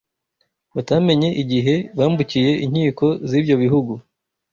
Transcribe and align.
batamenye 0.75 1.29
igihe 1.43 1.75
bambukiye 1.97 2.51
inkiko 2.65 3.05
z’ibyo 3.29 3.55
bihugu 3.63 3.93